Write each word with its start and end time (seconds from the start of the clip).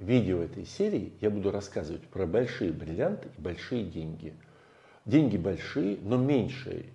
видео 0.00 0.42
этой 0.42 0.64
серии 0.64 1.12
я 1.20 1.30
буду 1.30 1.50
рассказывать 1.50 2.02
про 2.08 2.26
большие 2.26 2.72
бриллианты 2.72 3.28
и 3.36 3.40
большие 3.40 3.84
деньги. 3.84 4.34
Деньги 5.04 5.36
большие, 5.36 5.98
но 6.02 6.16
меньшие, 6.16 6.86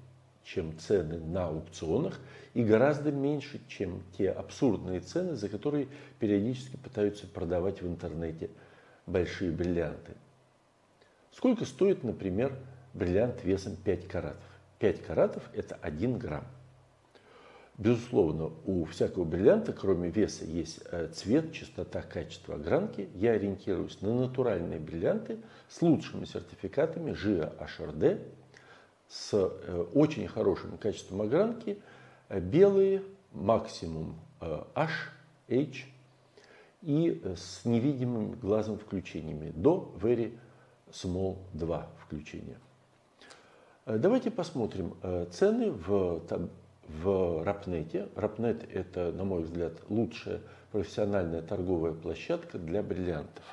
чем 0.43 0.77
цены 0.77 1.19
на 1.19 1.47
аукционах 1.47 2.19
и 2.53 2.63
гораздо 2.63 3.11
меньше, 3.11 3.61
чем 3.67 4.03
те 4.17 4.29
абсурдные 4.29 4.99
цены, 4.99 5.35
за 5.35 5.49
которые 5.49 5.87
периодически 6.19 6.77
пытаются 6.77 7.27
продавать 7.27 7.81
в 7.81 7.87
интернете 7.87 8.49
большие 9.05 9.51
бриллианты. 9.51 10.13
Сколько 11.31 11.65
стоит, 11.65 12.03
например, 12.03 12.57
бриллиант 12.93 13.43
весом 13.43 13.75
5 13.75 14.07
каратов? 14.07 14.43
5 14.79 15.03
каратов– 15.03 15.43
это 15.53 15.75
1 15.75 16.17
грамм. 16.17 16.45
Безусловно, 17.77 18.53
у 18.65 18.85
всякого 18.85 19.25
бриллианта, 19.25 19.73
кроме 19.73 20.09
веса, 20.09 20.45
есть 20.45 20.79
э, 20.91 21.09
цвет, 21.13 21.51
чистота, 21.51 22.01
качество 22.01 22.55
огранки. 22.55 23.09
Я 23.15 23.31
ориентируюсь 23.31 23.99
на 24.01 24.13
натуральные 24.13 24.79
бриллианты 24.79 25.39
с 25.67 25.81
лучшими 25.81 26.23
сертификатами 26.23 27.11
ЖИА 27.11 27.53
HRD, 27.59 28.21
с 29.09 29.33
э, 29.33 29.85
очень 29.93 30.25
хорошим 30.29 30.77
качеством 30.77 31.21
огранки, 31.21 31.81
э, 32.29 32.39
белые, 32.39 33.03
максимум 33.33 34.21
H, 34.39 35.11
H 35.49 35.85
и 36.81 37.21
с 37.35 37.65
невидимым 37.65 38.39
глазом 38.39 38.79
включениями 38.79 39.51
до 39.53 39.93
Very 40.01 40.37
Small 40.91 41.39
2 41.51 41.89
включения. 42.05 42.57
Давайте 43.85 44.31
посмотрим 44.31 44.95
цены 45.31 45.71
в 45.71 46.21
в 46.87 47.43
Рапнете. 47.43 48.09
Рапнет– 48.15 48.63
это, 48.73 49.11
на 49.11 49.23
мой 49.23 49.43
взгляд, 49.43 49.73
лучшая 49.89 50.41
профессиональная 50.71 51.41
торговая 51.41 51.93
площадка 51.93 52.57
для 52.57 52.83
бриллиантов. 52.83 53.43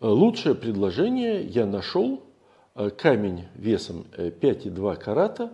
Лучшее 0.00 0.54
предложение 0.54 1.42
я 1.42 1.66
нашел. 1.66 2.22
Э, 2.78 2.90
камень 2.90 3.48
весом 3.56 4.06
5,2 4.16 4.92
э, 4.92 4.96
карата, 4.96 5.52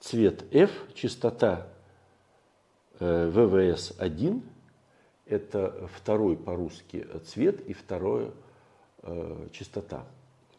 цвет 0.00 0.44
F, 0.52 0.72
частота 0.94 1.68
ВВС 2.98 3.92
э, 3.92 3.94
1. 3.98 4.42
Это 5.26 5.88
второй 5.94 6.36
по-русски 6.36 7.06
цвет 7.24 7.60
и 7.60 7.72
второе 7.72 8.32
частота 9.52 10.04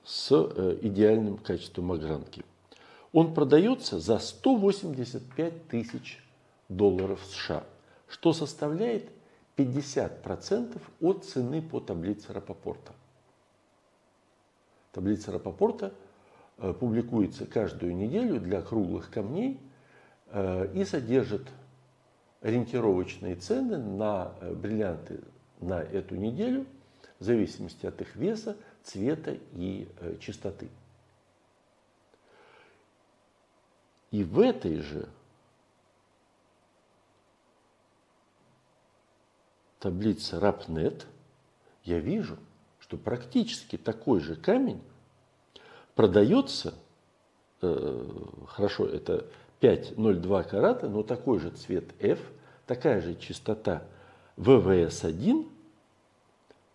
с 0.04 0.32
э, 0.32 0.78
идеальным 0.82 1.38
качеством 1.38 1.92
огранки. 1.92 2.44
Он 3.12 3.34
продается 3.34 4.00
за 4.00 4.20
185 4.20 5.68
тысяч 5.68 6.24
долларов 6.68 7.22
США, 7.26 7.64
что 8.08 8.34
составляет 8.34 9.10
50% 9.56 10.82
от 11.00 11.26
цены 11.26 11.62
по 11.62 11.80
таблице 11.80 12.34
Рапопорта. 12.34 12.94
Таблица 14.92 15.32
Рапопорта 15.32 15.94
э, 16.58 16.74
публикуется 16.74 17.46
каждую 17.46 17.96
неделю 17.96 18.40
для 18.40 18.62
круглых 18.62 19.10
камней 19.10 19.60
э, 20.28 20.72
и 20.74 20.84
содержит 20.84 21.48
ориентировочные 22.42 23.36
цены 23.36 23.78
на 23.78 24.34
бриллианты 24.42 25.22
на 25.62 25.82
эту 25.82 26.16
неделю 26.16 26.66
в 27.24 27.26
зависимости 27.26 27.86
от 27.86 28.02
их 28.02 28.18
веса, 28.18 28.58
цвета 28.84 29.38
и 29.54 29.88
э, 30.02 30.18
чистоты. 30.20 30.68
И 34.12 34.26
в 34.26 34.42
этой 34.42 34.82
же 34.82 35.08
таблице 39.80 40.36
RapNet 40.36 41.06
я 41.86 42.00
вижу, 42.00 42.38
что 42.82 42.98
практически 42.98 43.78
такой 43.78 44.20
же 44.20 44.36
камень 44.36 44.82
продается, 45.96 46.74
э, 47.62 48.06
хорошо, 48.50 48.86
это 48.86 49.28
5,02 49.62 50.44
карата, 50.44 50.90
но 50.90 51.04
такой 51.04 51.40
же 51.40 51.52
цвет 51.52 51.86
F, 52.02 52.20
такая 52.68 53.00
же 53.00 53.16
частота 53.16 53.84
ВВС1 54.36 55.53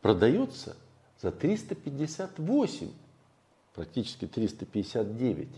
продается 0.01 0.77
за 1.21 1.33
358, 1.33 2.91
практически 3.75 4.27
359 4.27 5.49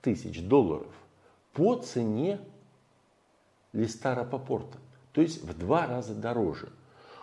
тысяч 0.00 0.42
долларов 0.42 0.92
по 1.52 1.76
цене 1.76 2.40
листа 3.72 4.14
Рапопорта. 4.14 4.78
То 5.12 5.20
есть 5.20 5.42
в 5.42 5.56
два 5.56 5.86
раза 5.86 6.14
дороже. 6.14 6.68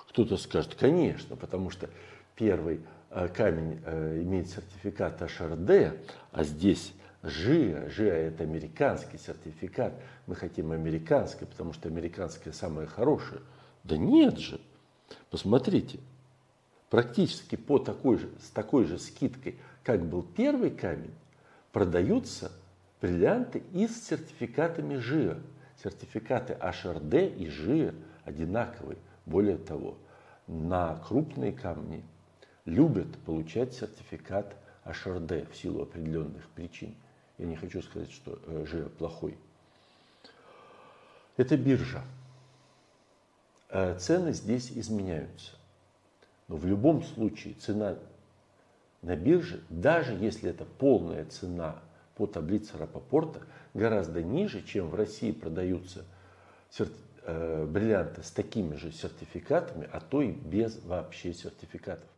Кто-то 0.10 0.38
скажет, 0.38 0.76
конечно, 0.76 1.36
потому 1.36 1.70
что 1.70 1.90
первый 2.36 2.82
э, 3.10 3.28
камень 3.30 3.82
э, 3.86 4.22
имеет 4.24 4.50
сертификат 4.50 5.22
HRD, 5.22 5.98
а 6.32 6.44
здесь 6.44 6.94
ЖИА. 7.24 7.90
ЖИА 7.90 8.14
это 8.14 8.44
американский 8.44 9.18
сертификат. 9.18 9.94
Мы 10.28 10.36
хотим 10.36 10.72
американский, 10.72 11.46
потому 11.46 11.74
что 11.74 11.88
американское 11.88 12.54
самое 12.54 12.88
хорошее. 12.88 13.42
Да 13.84 13.98
нет 13.98 14.38
же. 14.38 14.60
Посмотрите, 15.30 16.00
практически 16.92 17.56
по 17.56 17.80
такой 17.80 18.18
же, 18.18 18.30
с 18.44 18.50
такой 18.50 18.86
же 18.86 19.00
скидкой, 19.00 19.56
как 19.84 20.06
был 20.06 20.22
первый 20.22 20.70
камень, 20.70 21.14
продаются 21.72 22.52
бриллианты 23.02 23.64
и 23.72 23.88
с 23.88 24.08
сертификатами 24.08 24.98
ЖИА. 24.98 25.40
Сертификаты 25.82 26.54
HRD 26.54 27.34
и 27.36 27.50
ЖИА 27.50 27.96
одинаковые. 28.26 29.00
Более 29.26 29.58
того, 29.58 29.98
на 30.48 30.98
крупные 31.08 31.54
камни 31.54 32.04
любят 32.66 33.18
получать 33.20 33.74
сертификат 33.74 34.54
HRD 34.84 35.50
в 35.50 35.56
силу 35.56 35.84
определенных 35.84 36.46
причин. 36.50 36.94
Я 37.38 37.46
не 37.46 37.56
хочу 37.56 37.82
сказать, 37.82 38.12
что 38.12 38.38
э, 38.46 38.66
ЖИА 38.70 38.90
плохой. 38.90 39.38
Это 41.38 41.56
биржа. 41.56 42.04
Э, 43.70 43.98
цены 43.98 44.34
здесь 44.34 44.72
изменяются. 44.72 45.61
Но 46.52 46.58
в 46.58 46.66
любом 46.66 47.02
случае 47.02 47.54
цена 47.54 47.96
на 49.02 49.16
бирже, 49.16 49.64
даже 49.70 50.12
если 50.12 50.50
это 50.50 50.66
полная 50.66 51.24
цена 51.24 51.80
по 52.16 52.28
таблице 52.28 52.78
Рапопорта, 52.78 53.40
гораздо 53.74 54.22
ниже, 54.22 54.62
чем 54.62 54.90
в 54.90 54.96
России 54.96 55.32
продаются 55.32 56.04
э, 56.78 57.66
бриллианты 57.66 58.22
с 58.24 58.32
такими 58.32 58.76
же 58.76 58.92
сертификатами, 58.92 59.88
а 59.94 60.02
то 60.02 60.22
и 60.22 60.32
без 60.32 60.84
вообще 60.84 61.34
сертификатов. 61.34 62.10